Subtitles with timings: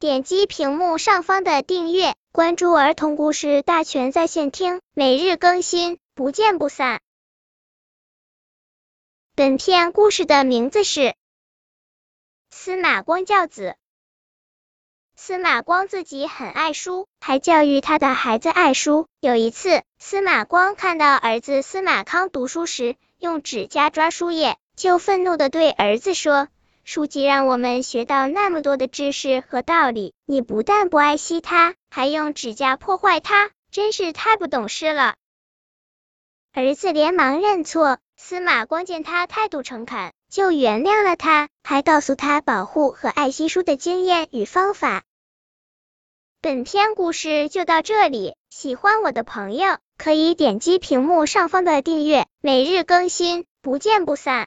[0.00, 7.00] 点击屏幕上方的订阅，关注儿童故事大全在线听，每日更新，不见不散。
[9.34, 11.16] 本片故事的名字是
[12.48, 13.74] 司马光教子。
[15.16, 19.08] 司马光自己很爱书，还教育他的孩子爱书。
[19.18, 26.46] 有一次，司马光看到儿子司马康读书时用指甲抓书页，就愤怒的对儿子说
[26.90, 35.14] ：“书籍让我们学到那么多的知识和道理，你不但不爱惜它，还用指甲破坏它，真是太不懂事了。”
[36.50, 37.98] 儿子连忙认错。
[38.16, 45.02] 司马光见他态度诚恳，就原谅了他，还告诉他保护和爱惜书的经验与方法。
[46.40, 54.46] 本篇故事就到这里，喜欢我的朋友可以点击屏幕上方的订阅，每日更新，不见不散。